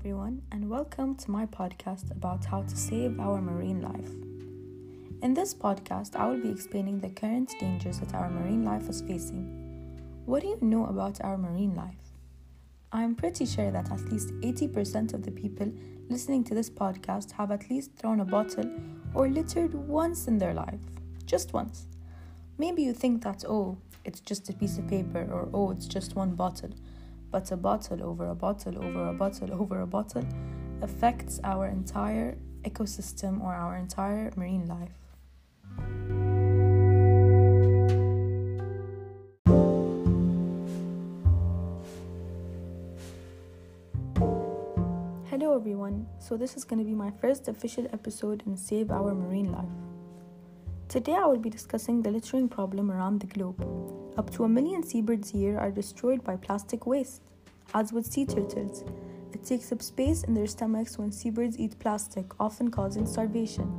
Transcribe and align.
everyone, 0.00 0.40
and 0.50 0.70
welcome 0.70 1.14
to 1.14 1.30
my 1.30 1.44
podcast 1.44 2.10
about 2.10 2.42
how 2.46 2.62
to 2.62 2.74
save 2.74 3.20
our 3.20 3.38
marine 3.38 3.82
life. 3.82 4.10
In 5.22 5.34
this 5.34 5.52
podcast, 5.52 6.16
I 6.16 6.26
will 6.26 6.40
be 6.40 6.48
explaining 6.48 7.00
the 7.00 7.10
current 7.10 7.52
dangers 7.60 8.00
that 8.00 8.14
our 8.14 8.30
marine 8.30 8.64
life 8.64 8.88
is 8.88 9.02
facing. 9.02 9.44
What 10.24 10.40
do 10.40 10.48
you 10.48 10.58
know 10.62 10.86
about 10.86 11.22
our 11.22 11.36
marine 11.36 11.74
life? 11.74 12.14
I 12.90 13.02
am 13.02 13.14
pretty 13.14 13.44
sure 13.44 13.70
that 13.70 13.92
at 13.92 14.10
least 14.10 14.30
80% 14.40 15.12
of 15.12 15.22
the 15.22 15.32
people 15.32 15.70
listening 16.08 16.44
to 16.44 16.54
this 16.54 16.70
podcast 16.70 17.32
have 17.32 17.50
at 17.50 17.68
least 17.68 17.94
thrown 17.94 18.20
a 18.20 18.24
bottle 18.24 18.70
or 19.12 19.28
littered 19.28 19.74
once 19.74 20.28
in 20.28 20.38
their 20.38 20.54
life. 20.54 20.80
Just 21.26 21.52
once. 21.52 21.86
Maybe 22.56 22.82
you 22.82 22.94
think 22.94 23.22
that, 23.24 23.44
oh, 23.46 23.76
it's 24.06 24.20
just 24.20 24.48
a 24.48 24.54
piece 24.54 24.78
of 24.78 24.88
paper, 24.88 25.28
or 25.30 25.50
oh, 25.52 25.72
it's 25.72 25.84
just 25.84 26.16
one 26.16 26.36
bottle 26.36 26.70
but 27.30 27.50
a 27.52 27.56
bottle 27.56 28.02
over 28.02 28.28
a 28.28 28.34
bottle 28.34 28.82
over 28.84 29.08
a 29.08 29.12
bottle 29.12 29.52
over 29.60 29.80
a 29.80 29.86
bottle 29.86 30.26
affects 30.82 31.40
our 31.44 31.66
entire 31.66 32.36
ecosystem 32.62 33.40
or 33.40 33.54
our 33.54 33.76
entire 33.76 34.32
marine 34.36 34.66
life. 34.66 34.90
Hello 45.30 45.54
everyone, 45.56 46.06
so 46.18 46.36
this 46.36 46.56
is 46.56 46.64
going 46.64 46.78
to 46.78 46.84
be 46.84 46.94
my 46.94 47.10
first 47.10 47.48
official 47.48 47.86
episode 47.92 48.42
in 48.46 48.56
Save 48.56 48.90
Our 48.90 49.14
Marine 49.14 49.52
Life. 49.52 49.64
Today 50.88 51.14
I 51.14 51.24
will 51.24 51.38
be 51.38 51.50
discussing 51.50 52.02
the 52.02 52.10
littering 52.10 52.48
problem 52.48 52.90
around 52.90 53.20
the 53.20 53.26
globe. 53.26 53.99
Up 54.16 54.30
to 54.30 54.44
a 54.44 54.48
million 54.48 54.82
seabirds 54.82 55.34
a 55.34 55.38
year 55.38 55.58
are 55.58 55.70
destroyed 55.70 56.24
by 56.24 56.36
plastic 56.36 56.86
waste. 56.86 57.22
As 57.74 57.92
with 57.92 58.06
sea 58.06 58.26
turtles, 58.26 58.84
it 59.32 59.44
takes 59.44 59.70
up 59.72 59.80
space 59.82 60.24
in 60.24 60.34
their 60.34 60.46
stomachs 60.46 60.98
when 60.98 61.12
seabirds 61.12 61.58
eat 61.58 61.78
plastic, 61.78 62.26
often 62.40 62.70
causing 62.70 63.06
starvation. 63.06 63.70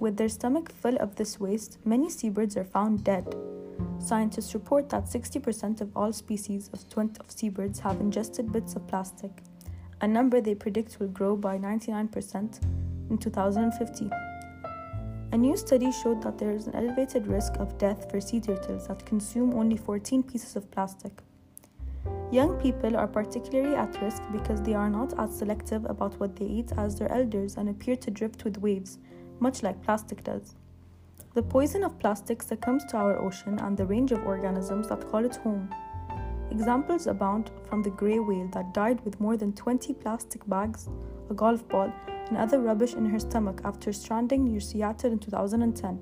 With 0.00 0.16
their 0.16 0.30
stomach 0.30 0.72
full 0.72 0.96
of 0.96 1.16
this 1.16 1.38
waste, 1.38 1.78
many 1.84 2.08
seabirds 2.08 2.56
are 2.56 2.64
found 2.64 3.04
dead. 3.04 3.34
Scientists 3.98 4.54
report 4.54 4.88
that 4.88 5.04
60% 5.04 5.82
of 5.82 5.94
all 5.94 6.12
species 6.12 6.70
of, 6.72 6.84
of 7.20 7.30
seabirds 7.30 7.80
have 7.80 8.00
ingested 8.00 8.50
bits 8.50 8.74
of 8.74 8.88
plastic, 8.88 9.42
a 10.00 10.08
number 10.08 10.40
they 10.40 10.54
predict 10.54 10.98
will 10.98 11.08
grow 11.08 11.36
by 11.36 11.58
99% 11.58 12.62
in 13.10 13.18
2050. 13.18 14.10
A 15.32 15.38
new 15.38 15.56
study 15.56 15.92
showed 15.92 16.20
that 16.22 16.38
there 16.38 16.50
is 16.50 16.66
an 16.66 16.74
elevated 16.74 17.28
risk 17.28 17.54
of 17.60 17.78
death 17.78 18.10
for 18.10 18.20
sea 18.20 18.40
turtles 18.40 18.88
that 18.88 19.06
consume 19.06 19.54
only 19.54 19.76
14 19.76 20.24
pieces 20.24 20.56
of 20.56 20.68
plastic. 20.72 21.22
Young 22.32 22.60
people 22.60 22.96
are 22.96 23.06
particularly 23.06 23.76
at 23.76 24.00
risk 24.02 24.22
because 24.32 24.60
they 24.62 24.74
are 24.74 24.90
not 24.90 25.16
as 25.20 25.38
selective 25.38 25.84
about 25.84 26.18
what 26.18 26.34
they 26.34 26.46
eat 26.46 26.72
as 26.76 26.98
their 26.98 27.12
elders 27.12 27.56
and 27.56 27.68
appear 27.68 27.94
to 27.94 28.10
drift 28.10 28.44
with 28.44 28.58
waves, 28.58 28.98
much 29.38 29.62
like 29.62 29.82
plastic 29.84 30.24
does. 30.24 30.56
The 31.34 31.42
poison 31.44 31.84
of 31.84 31.98
plastic 32.00 32.42
succumbs 32.42 32.84
to 32.86 32.96
our 32.96 33.16
ocean 33.20 33.60
and 33.60 33.76
the 33.76 33.86
range 33.86 34.10
of 34.10 34.26
organisms 34.26 34.88
that 34.88 35.08
call 35.08 35.24
it 35.24 35.36
home. 35.36 35.72
Examples 36.50 37.06
abound 37.06 37.50
from 37.68 37.82
the 37.82 37.90
grey 37.90 38.18
whale 38.18 38.48
that 38.48 38.74
died 38.74 39.00
with 39.04 39.20
more 39.20 39.36
than 39.36 39.52
20 39.52 39.94
plastic 39.94 40.46
bags, 40.48 40.88
a 41.30 41.34
golf 41.34 41.66
ball, 41.68 41.92
and 42.28 42.36
other 42.36 42.60
rubbish 42.60 42.94
in 42.94 43.06
her 43.06 43.18
stomach 43.18 43.60
after 43.64 43.92
stranding 43.92 44.44
near 44.44 44.60
Seattle 44.60 45.12
in 45.12 45.18
2010. 45.18 45.98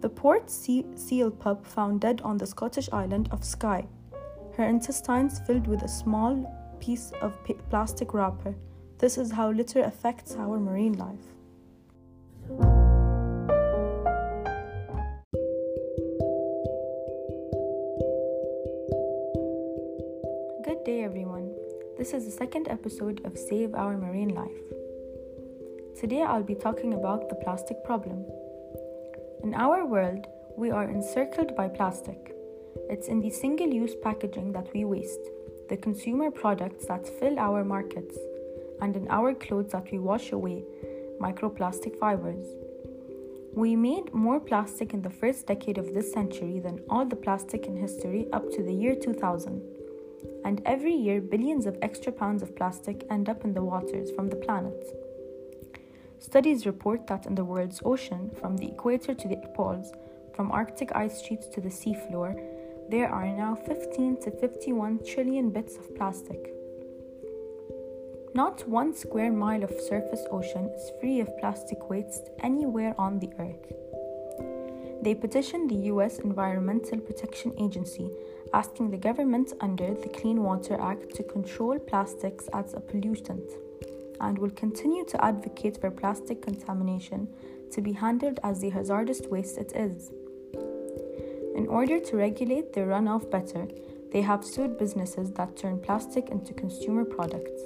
The 0.00 0.08
port 0.08 0.50
sea- 0.50 0.86
seal 0.94 1.30
pup 1.30 1.66
found 1.66 2.00
dead 2.00 2.20
on 2.22 2.36
the 2.36 2.46
Scottish 2.46 2.88
island 2.92 3.28
of 3.32 3.44
Skye, 3.44 3.86
her 4.56 4.64
intestines 4.64 5.40
filled 5.40 5.66
with 5.66 5.82
a 5.82 5.88
small 5.88 6.76
piece 6.80 7.12
of 7.22 7.38
plastic 7.70 8.12
wrapper. 8.12 8.54
This 8.98 9.16
is 9.16 9.32
how 9.32 9.50
litter 9.50 9.82
affects 9.82 10.36
our 10.36 10.58
marine 10.58 10.98
life. 10.98 11.34
Good 20.80 20.92
day, 20.92 21.04
everyone. 21.04 21.54
This 21.98 22.14
is 22.14 22.24
the 22.24 22.30
second 22.30 22.66
episode 22.68 23.20
of 23.26 23.36
Save 23.36 23.74
Our 23.74 23.98
Marine 23.98 24.34
Life. 24.34 24.62
Today 26.00 26.22
I'll 26.22 26.42
be 26.42 26.54
talking 26.54 26.94
about 26.94 27.28
the 27.28 27.34
plastic 27.34 27.84
problem. 27.84 28.24
In 29.44 29.52
our 29.52 29.84
world, 29.84 30.26
we 30.56 30.70
are 30.70 30.88
encircled 30.88 31.54
by 31.54 31.68
plastic. 31.68 32.34
It's 32.88 33.08
in 33.08 33.20
the 33.20 33.28
single 33.28 33.68
use 33.68 33.94
packaging 34.02 34.52
that 34.52 34.72
we 34.72 34.86
waste, 34.86 35.20
the 35.68 35.76
consumer 35.76 36.30
products 36.30 36.86
that 36.86 37.06
fill 37.06 37.38
our 37.38 37.62
markets, 37.62 38.16
and 38.80 38.96
in 38.96 39.06
our 39.10 39.34
clothes 39.34 39.72
that 39.72 39.92
we 39.92 39.98
wash 39.98 40.32
away, 40.32 40.64
microplastic 41.20 41.98
fibers. 41.98 42.46
We 43.52 43.76
made 43.76 44.14
more 44.14 44.40
plastic 44.40 44.94
in 44.94 45.02
the 45.02 45.10
first 45.10 45.46
decade 45.46 45.76
of 45.76 45.92
this 45.92 46.10
century 46.10 46.58
than 46.58 46.80
all 46.88 47.04
the 47.04 47.16
plastic 47.16 47.66
in 47.66 47.76
history 47.76 48.28
up 48.32 48.50
to 48.52 48.62
the 48.62 48.72
year 48.72 48.94
2000. 48.94 49.79
And 50.44 50.62
every 50.64 50.94
year, 50.94 51.20
billions 51.20 51.66
of 51.66 51.78
extra 51.82 52.12
pounds 52.12 52.42
of 52.42 52.56
plastic 52.56 53.06
end 53.10 53.28
up 53.28 53.44
in 53.44 53.54
the 53.54 53.62
waters 53.62 54.10
from 54.10 54.28
the 54.28 54.36
planet. 54.36 54.96
Studies 56.18 56.66
report 56.66 57.06
that 57.06 57.26
in 57.26 57.34
the 57.34 57.44
world's 57.44 57.80
ocean, 57.84 58.30
from 58.40 58.56
the 58.56 58.68
equator 58.68 59.14
to 59.14 59.28
the 59.28 59.36
poles, 59.54 59.92
from 60.34 60.52
Arctic 60.52 60.94
ice 60.94 61.22
sheets 61.22 61.46
to 61.48 61.60
the 61.60 61.68
seafloor, 61.68 62.34
there 62.90 63.08
are 63.08 63.28
now 63.28 63.54
15 63.54 64.20
to 64.22 64.30
51 64.30 65.00
trillion 65.04 65.50
bits 65.50 65.76
of 65.76 65.94
plastic. 65.94 66.52
Not 68.34 68.68
one 68.68 68.94
square 68.94 69.32
mile 69.32 69.64
of 69.64 69.80
surface 69.88 70.24
ocean 70.30 70.70
is 70.76 70.92
free 71.00 71.20
of 71.20 71.38
plastic 71.38 71.88
waste 71.88 72.30
anywhere 72.40 72.94
on 72.98 73.18
the 73.18 73.30
earth. 73.38 73.72
They 75.02 75.14
petitioned 75.14 75.70
the 75.70 75.88
US 75.92 76.18
Environmental 76.18 76.98
Protection 77.00 77.54
Agency 77.58 78.10
asking 78.52 78.90
the 78.90 78.96
government 78.96 79.52
under 79.60 79.94
the 79.94 80.08
Clean 80.08 80.42
Water 80.42 80.78
Act 80.80 81.14
to 81.14 81.22
control 81.22 81.78
plastics 81.78 82.48
as 82.52 82.74
a 82.74 82.80
pollutant 82.80 83.48
and 84.20 84.38
will 84.38 84.50
continue 84.50 85.04
to 85.06 85.24
advocate 85.24 85.80
for 85.80 85.90
plastic 85.90 86.42
contamination 86.42 87.28
to 87.72 87.80
be 87.80 87.92
handled 87.92 88.40
as 88.42 88.60
the 88.60 88.70
hazardous 88.70 89.22
waste 89.30 89.58
it 89.58 89.72
is. 89.74 90.10
In 91.56 91.66
order 91.68 91.98
to 92.00 92.16
regulate 92.16 92.72
their 92.72 92.86
runoff 92.86 93.30
better, 93.30 93.68
they 94.12 94.22
have 94.22 94.44
sued 94.44 94.78
businesses 94.78 95.30
that 95.32 95.56
turn 95.56 95.78
plastic 95.78 96.30
into 96.30 96.52
consumer 96.52 97.04
products. 97.04 97.62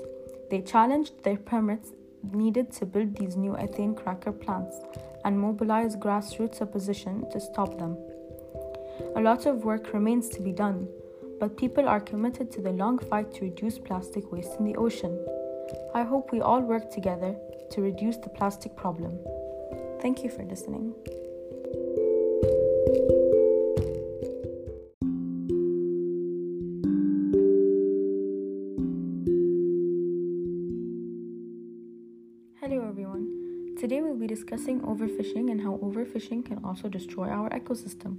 They 0.51 0.61
challenged 0.61 1.23
their 1.25 1.39
permits 1.39 1.93
needed 2.33 2.73
to 2.73 2.87
build 2.87 3.17
these 3.17 3.37
new 3.37 3.53
ethane 3.53 3.97
cracker 3.97 4.33
plants 4.33 4.77
and 5.25 5.39
mobilized 5.39 6.01
grassroots 6.01 6.63
opposition 6.63 7.29
to 7.31 7.41
stop 7.41 7.79
them. 7.79 7.97
A 9.17 9.21
lot 9.21 9.47
of 9.47 9.65
work 9.65 9.93
remains 9.93 10.29
to 10.29 10.41
be 10.41 10.53
done, 10.53 10.87
but 11.41 11.57
people 11.57 11.89
are 11.89 12.01
committed 12.01 12.53
to 12.53 12.61
the 12.61 12.71
long 12.71 12.99
fight 12.99 13.33
to 13.35 13.45
reduce 13.47 13.77
plastic 13.77 14.31
waste 14.31 14.59
in 14.61 14.65
the 14.65 14.77
ocean. 14.77 15.19
I 15.95 16.03
hope 16.03 16.31
we 16.31 16.41
all 16.41 16.61
work 16.61 16.93
together 16.93 17.35
to 17.73 17.81
reduce 17.81 18.19
the 18.19 18.29
plastic 18.29 18.77
problem. 18.77 19.19
Thank 20.01 20.23
you 20.23 20.31
for 20.31 20.45
listening. 20.45 20.95
Hello 32.61 32.89
everyone. 32.89 33.75
Today 33.77 34.03
we'll 34.03 34.15
be 34.15 34.29
discussing 34.29 34.81
overfishing 34.83 35.51
and 35.51 35.61
how 35.61 35.79
overfishing 35.79 36.45
can 36.45 36.65
also 36.65 36.89
destroy 36.89 37.29
our 37.29 37.51
ecosystem. 37.51 38.19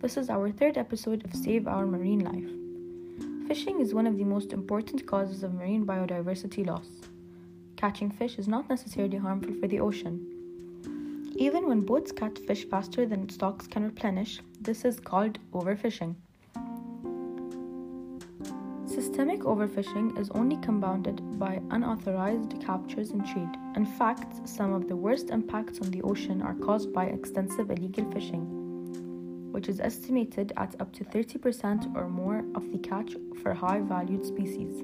This 0.00 0.16
is 0.16 0.30
our 0.30 0.50
third 0.50 0.78
episode 0.78 1.26
of 1.26 1.34
Save 1.34 1.68
Our 1.68 1.84
Marine 1.84 2.20
Life. 2.20 2.50
Fishing 3.46 3.82
is 3.82 3.92
one 3.92 4.06
of 4.06 4.16
the 4.16 4.24
most 4.24 4.54
important 4.54 5.06
causes 5.06 5.42
of 5.42 5.52
marine 5.52 5.84
biodiversity 5.84 6.66
loss. 6.66 6.88
Catching 7.76 8.10
fish 8.10 8.38
is 8.38 8.48
not 8.48 8.66
necessarily 8.70 9.18
harmful 9.18 9.52
for 9.60 9.68
the 9.68 9.78
ocean. 9.78 10.24
Even 11.36 11.68
when 11.68 11.82
boats 11.82 12.12
catch 12.12 12.38
fish 12.38 12.64
faster 12.64 13.04
than 13.04 13.28
stocks 13.28 13.66
can 13.66 13.84
replenish, 13.84 14.40
this 14.62 14.86
is 14.86 14.98
called 14.98 15.38
overfishing. 15.52 16.14
Systemic 18.86 19.40
overfishing 19.40 20.18
is 20.18 20.30
only 20.30 20.56
compounded 20.62 21.38
by 21.38 21.60
unauthorized 21.72 22.58
captures 22.62 23.10
and 23.10 23.26
trade. 23.26 23.54
In 23.76 23.84
fact, 23.84 24.48
some 24.48 24.72
of 24.72 24.88
the 24.88 24.96
worst 24.96 25.28
impacts 25.28 25.78
on 25.80 25.90
the 25.90 26.00
ocean 26.00 26.40
are 26.40 26.54
caused 26.54 26.90
by 26.90 27.04
extensive 27.04 27.70
illegal 27.70 28.10
fishing 28.12 28.59
which 29.50 29.68
is 29.68 29.80
estimated 29.80 30.52
at 30.56 30.80
up 30.80 30.92
to 30.92 31.04
30% 31.04 31.94
or 31.96 32.08
more 32.08 32.44
of 32.54 32.70
the 32.72 32.78
catch 32.78 33.14
for 33.42 33.54
high 33.54 33.80
valued 33.80 34.24
species. 34.24 34.82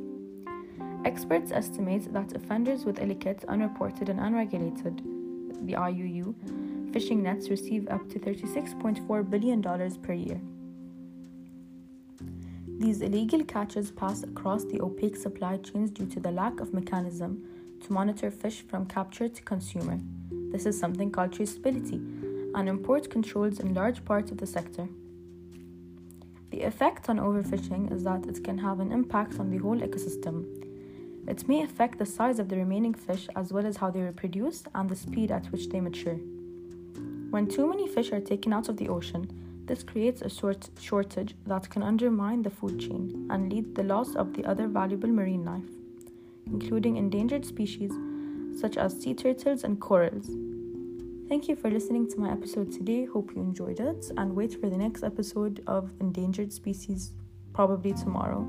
Experts 1.04 1.52
estimate 1.52 2.12
that 2.12 2.34
offenders 2.34 2.84
with 2.84 2.98
illicit, 2.98 3.44
unreported, 3.48 4.08
and 4.08 4.20
unregulated 4.20 5.02
the 5.66 5.72
IUU 5.72 6.34
fishing 6.92 7.22
nets 7.22 7.50
receive 7.50 7.86
up 7.88 8.08
to 8.08 8.18
$36.4 8.18 9.28
billion 9.28 9.62
per 9.62 10.14
year. 10.14 10.40
These 12.78 13.02
illegal 13.02 13.44
catches 13.44 13.90
pass 13.90 14.22
across 14.22 14.64
the 14.64 14.80
opaque 14.80 15.16
supply 15.16 15.58
chains 15.58 15.90
due 15.90 16.06
to 16.06 16.20
the 16.20 16.30
lack 16.30 16.60
of 16.60 16.72
mechanism 16.72 17.44
to 17.84 17.92
monitor 17.92 18.30
fish 18.30 18.64
from 18.66 18.86
capture 18.86 19.28
to 19.28 19.42
consumer. 19.42 20.00
This 20.52 20.64
is 20.64 20.80
something 20.80 21.10
called 21.10 21.32
traceability 21.32 22.00
and 22.56 22.68
import 22.70 23.10
controls 23.10 23.60
in 23.60 23.74
large 23.74 24.04
parts 24.04 24.32
of 24.32 24.38
the 24.38 24.46
sector. 24.46 24.88
The 26.50 26.62
effect 26.62 27.10
on 27.10 27.18
overfishing 27.18 27.92
is 27.92 28.02
that 28.04 28.26
it 28.26 28.42
can 28.42 28.56
have 28.58 28.80
an 28.80 28.92
impact 28.92 29.38
on 29.38 29.50
the 29.50 29.58
whole 29.58 29.78
ecosystem. 29.78 30.46
It 31.28 31.46
may 31.46 31.62
affect 31.62 31.98
the 31.98 32.06
size 32.06 32.38
of 32.38 32.48
the 32.48 32.56
remaining 32.56 32.94
fish 32.94 33.28
as 33.36 33.52
well 33.52 33.66
as 33.66 33.76
how 33.76 33.90
they 33.90 34.00
reproduce 34.00 34.64
and 34.74 34.88
the 34.88 34.96
speed 34.96 35.30
at 35.30 35.52
which 35.52 35.68
they 35.68 35.80
mature. 35.82 36.18
When 37.30 37.46
too 37.46 37.68
many 37.68 37.88
fish 37.88 38.10
are 38.12 38.20
taken 38.20 38.54
out 38.54 38.70
of 38.70 38.78
the 38.78 38.88
ocean, 38.88 39.28
this 39.66 39.82
creates 39.82 40.22
a 40.22 40.30
short 40.30 40.70
shortage 40.80 41.34
that 41.46 41.68
can 41.68 41.82
undermine 41.82 42.42
the 42.42 42.50
food 42.50 42.78
chain 42.78 43.26
and 43.28 43.52
lead 43.52 43.74
to 43.74 43.82
the 43.82 43.88
loss 43.88 44.14
of 44.14 44.32
the 44.32 44.46
other 44.46 44.66
valuable 44.66 45.08
marine 45.08 45.44
life, 45.44 45.68
including 46.46 46.96
endangered 46.96 47.44
species 47.44 47.92
such 48.58 48.78
as 48.78 48.98
sea 48.98 49.12
turtles 49.12 49.64
and 49.64 49.78
corals. 49.78 50.30
Thank 51.28 51.48
you 51.48 51.56
for 51.56 51.68
listening 51.68 52.08
to 52.10 52.20
my 52.20 52.30
episode 52.30 52.70
today. 52.70 53.04
Hope 53.04 53.32
you 53.34 53.42
enjoyed 53.42 53.80
it 53.80 54.12
and 54.16 54.36
wait 54.36 54.60
for 54.60 54.70
the 54.70 54.76
next 54.76 55.02
episode 55.02 55.60
of 55.66 55.90
Endangered 55.98 56.52
Species, 56.52 57.10
probably 57.52 57.92
tomorrow. 57.92 58.46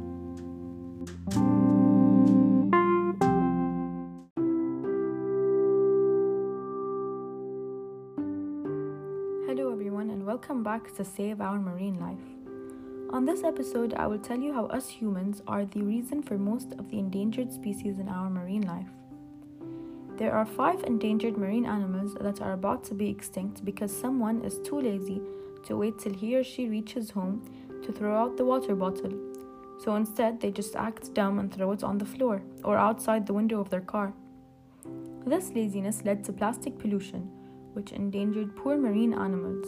Hello, 9.47 9.71
everyone, 9.71 10.11
and 10.11 10.23
welcome 10.23 10.61
back 10.61 10.95
to 10.97 11.03
Save 11.03 11.41
Our 11.41 11.57
Marine 11.57 11.99
Life. 11.99 12.19
On 13.09 13.25
this 13.25 13.43
episode, 13.43 13.95
I 13.95 14.05
will 14.05 14.19
tell 14.19 14.37
you 14.37 14.53
how 14.53 14.67
us 14.67 14.87
humans 14.87 15.41
are 15.47 15.65
the 15.65 15.81
reason 15.81 16.21
for 16.21 16.37
most 16.37 16.73
of 16.73 16.91
the 16.91 16.99
endangered 16.99 17.51
species 17.51 17.97
in 17.97 18.07
our 18.07 18.29
marine 18.29 18.67
life. 18.67 18.91
There 20.17 20.33
are 20.33 20.47
five 20.47 20.83
endangered 20.83 21.37
marine 21.37 21.67
animals 21.67 22.15
that 22.19 22.41
are 22.41 22.53
about 22.53 22.83
to 22.85 22.95
be 22.95 23.07
extinct 23.07 23.63
because 23.63 23.95
someone 23.95 24.43
is 24.43 24.57
too 24.63 24.81
lazy 24.81 25.21
to 25.65 25.77
wait 25.77 25.99
till 25.99 26.13
he 26.15 26.35
or 26.35 26.43
she 26.43 26.67
reaches 26.67 27.11
home 27.11 27.43
to 27.83 27.91
throw 27.91 28.17
out 28.17 28.35
the 28.35 28.45
water 28.45 28.73
bottle. 28.73 29.13
So 29.83 29.95
instead, 29.95 30.41
they 30.41 30.49
just 30.49 30.75
act 30.75 31.13
dumb 31.13 31.37
and 31.37 31.53
throw 31.53 31.71
it 31.71 31.83
on 31.83 31.99
the 31.99 32.05
floor 32.05 32.41
or 32.63 32.79
outside 32.79 33.27
the 33.27 33.33
window 33.33 33.59
of 33.59 33.69
their 33.69 33.81
car. 33.81 34.11
This 35.23 35.51
laziness 35.53 36.03
led 36.03 36.23
to 36.23 36.33
plastic 36.33 36.79
pollution, 36.79 37.29
which 37.73 37.91
endangered 37.91 38.55
poor 38.55 38.75
marine 38.75 39.13
animals. 39.13 39.67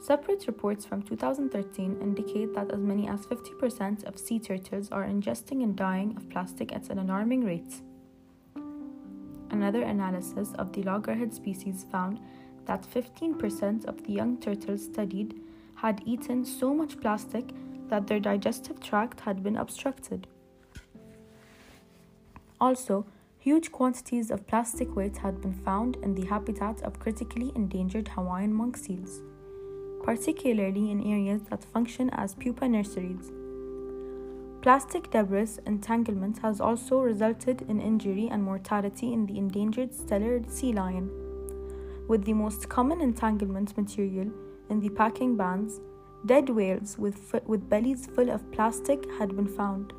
Separate 0.00 0.46
reports 0.46 0.86
from 0.86 1.02
2013 1.02 1.98
indicate 2.00 2.54
that 2.54 2.72
as 2.72 2.80
many 2.80 3.06
as 3.08 3.26
50% 3.26 4.04
of 4.04 4.18
sea 4.18 4.38
turtles 4.38 4.88
are 4.90 5.04
ingesting 5.04 5.62
and 5.62 5.76
dying 5.76 6.16
of 6.16 6.30
plastic 6.30 6.72
at 6.72 6.88
an 6.88 6.98
alarming 6.98 7.44
rate. 7.44 7.82
Another 9.50 9.82
analysis 9.82 10.52
of 10.58 10.72
the 10.72 10.82
loggerhead 10.84 11.34
species 11.34 11.84
found 11.90 12.20
that 12.66 12.86
15% 12.94 13.84
of 13.86 14.02
the 14.04 14.12
young 14.12 14.38
turtles 14.38 14.84
studied 14.84 15.34
had 15.74 16.02
eaten 16.06 16.44
so 16.44 16.72
much 16.72 17.00
plastic 17.00 17.50
that 17.88 18.06
their 18.06 18.20
digestive 18.20 18.80
tract 18.80 19.20
had 19.20 19.42
been 19.42 19.56
obstructed. 19.56 20.26
Also, 22.60 23.06
huge 23.38 23.72
quantities 23.72 24.30
of 24.30 24.46
plastic 24.46 24.94
waste 24.94 25.16
had 25.16 25.40
been 25.40 25.54
found 25.54 25.96
in 25.96 26.14
the 26.14 26.26
habitat 26.26 26.82
of 26.82 27.00
critically 27.00 27.50
endangered 27.56 28.08
Hawaiian 28.08 28.52
monk 28.52 28.76
seals, 28.76 29.22
particularly 30.04 30.90
in 30.90 31.02
areas 31.02 31.42
that 31.50 31.64
function 31.64 32.10
as 32.10 32.34
pupa 32.34 32.68
nurseries. 32.68 33.32
Plastic 34.62 35.10
debris 35.10 35.56
entanglement 35.66 36.38
has 36.40 36.60
also 36.60 36.98
resulted 37.00 37.62
in 37.62 37.80
injury 37.80 38.28
and 38.30 38.44
mortality 38.44 39.14
in 39.14 39.24
the 39.24 39.38
endangered 39.38 39.90
Steller 39.90 40.46
sea 40.50 40.74
lion, 40.74 41.08
with 42.08 42.24
the 42.24 42.34
most 42.34 42.68
common 42.68 43.00
entanglement 43.00 43.74
material 43.78 44.30
in 44.68 44.80
the 44.80 44.90
packing 44.90 45.34
bands. 45.34 45.80
Dead 46.26 46.50
whales 46.50 46.98
with, 46.98 47.34
with 47.46 47.70
bellies 47.70 48.04
full 48.04 48.28
of 48.28 48.52
plastic 48.52 49.02
had 49.18 49.34
been 49.34 49.48
found. 49.48 49.94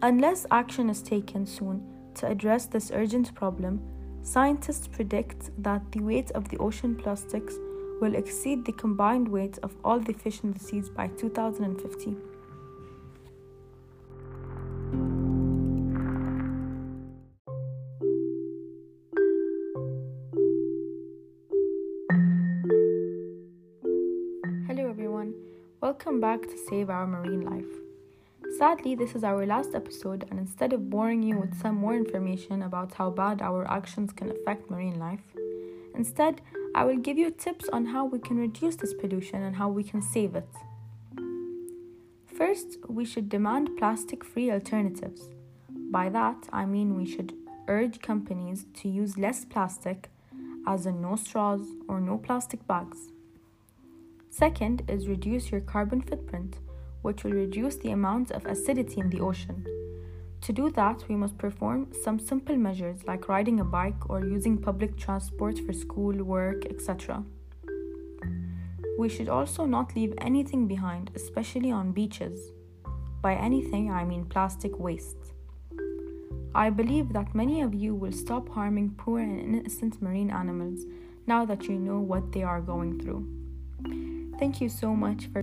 Unless 0.00 0.46
action 0.50 0.88
is 0.88 1.02
taken 1.02 1.44
soon 1.44 1.82
to 2.14 2.26
address 2.26 2.64
this 2.64 2.90
urgent 2.94 3.34
problem, 3.34 3.82
scientists 4.22 4.88
predict 4.88 5.50
that 5.62 5.82
the 5.92 6.00
weight 6.00 6.30
of 6.30 6.48
the 6.48 6.56
ocean 6.56 6.96
plastics 6.96 7.56
will 8.00 8.14
exceed 8.14 8.64
the 8.64 8.72
combined 8.72 9.28
weight 9.28 9.58
of 9.62 9.76
all 9.84 10.00
the 10.00 10.14
fish 10.14 10.42
in 10.42 10.54
the 10.54 10.58
seas 10.58 10.88
by 10.88 11.08
2050. 11.08 12.16
Welcome 25.90 26.20
back 26.20 26.42
to 26.42 26.58
Save 26.68 26.90
Our 26.90 27.06
Marine 27.06 27.46
Life. 27.46 27.72
Sadly, 28.58 28.94
this 28.94 29.14
is 29.14 29.24
our 29.24 29.46
last 29.46 29.74
episode, 29.74 30.26
and 30.30 30.38
instead 30.38 30.74
of 30.74 30.90
boring 30.90 31.22
you 31.22 31.38
with 31.38 31.58
some 31.58 31.76
more 31.76 31.94
information 31.94 32.60
about 32.60 32.92
how 32.92 33.08
bad 33.08 33.40
our 33.40 33.66
actions 33.70 34.12
can 34.12 34.30
affect 34.30 34.70
marine 34.70 34.98
life, 34.98 35.24
instead, 35.94 36.42
I 36.74 36.84
will 36.84 36.98
give 36.98 37.16
you 37.16 37.30
tips 37.30 37.70
on 37.72 37.86
how 37.86 38.04
we 38.04 38.18
can 38.18 38.36
reduce 38.36 38.76
this 38.76 38.92
pollution 38.92 39.42
and 39.42 39.56
how 39.56 39.70
we 39.70 39.82
can 39.82 40.02
save 40.02 40.34
it. 40.36 40.50
First, 42.36 42.76
we 42.86 43.06
should 43.06 43.30
demand 43.30 43.70
plastic 43.78 44.22
free 44.24 44.50
alternatives. 44.50 45.30
By 45.70 46.10
that, 46.10 46.50
I 46.52 46.66
mean 46.66 46.96
we 46.96 47.06
should 47.06 47.32
urge 47.66 48.02
companies 48.02 48.66
to 48.74 48.90
use 48.90 49.16
less 49.16 49.46
plastic, 49.46 50.10
as 50.66 50.84
in 50.84 51.00
no 51.00 51.16
straws 51.16 51.62
or 51.88 51.98
no 51.98 52.18
plastic 52.18 52.66
bags. 52.66 53.08
Second 54.38 54.84
is 54.86 55.08
reduce 55.08 55.50
your 55.50 55.60
carbon 55.60 56.00
footprint, 56.00 56.60
which 57.02 57.24
will 57.24 57.32
reduce 57.32 57.74
the 57.74 57.90
amount 57.90 58.30
of 58.30 58.46
acidity 58.46 59.00
in 59.00 59.10
the 59.10 59.18
ocean. 59.18 59.66
To 60.42 60.52
do 60.52 60.70
that, 60.70 61.02
we 61.08 61.16
must 61.16 61.36
perform 61.36 61.88
some 62.04 62.20
simple 62.20 62.56
measures 62.56 63.02
like 63.04 63.28
riding 63.28 63.58
a 63.58 63.64
bike 63.64 64.08
or 64.08 64.24
using 64.24 64.56
public 64.56 64.96
transport 64.96 65.58
for 65.58 65.72
school, 65.72 66.22
work, 66.22 66.66
etc. 66.66 67.24
We 68.96 69.08
should 69.08 69.28
also 69.28 69.64
not 69.64 69.96
leave 69.96 70.14
anything 70.18 70.68
behind, 70.68 71.10
especially 71.16 71.72
on 71.72 71.90
beaches. 71.90 72.52
By 73.20 73.34
anything, 73.34 73.90
I 73.90 74.04
mean 74.04 74.24
plastic 74.24 74.78
waste. 74.78 75.32
I 76.54 76.70
believe 76.70 77.12
that 77.12 77.34
many 77.34 77.60
of 77.60 77.74
you 77.74 77.92
will 77.92 78.12
stop 78.12 78.48
harming 78.50 78.94
poor 78.98 79.18
and 79.18 79.40
innocent 79.40 80.00
marine 80.00 80.30
animals 80.30 80.84
now 81.26 81.44
that 81.44 81.64
you 81.64 81.74
know 81.74 81.98
what 81.98 82.30
they 82.30 82.44
are 82.44 82.60
going 82.60 83.00
through. 83.00 83.37
Thank 84.38 84.60
you 84.60 84.68
so 84.68 84.94
much 84.94 85.26
for. 85.32 85.42